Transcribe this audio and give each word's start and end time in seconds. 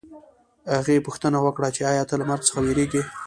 هغې 0.77 1.05
پوښتنه 1.05 1.37
وکړه 1.45 1.69
چې 1.75 1.81
ایا 1.91 2.03
ته 2.09 2.15
له 2.19 2.25
مرګ 2.29 2.43
څخه 2.47 2.59
وېرېږې 2.63 3.01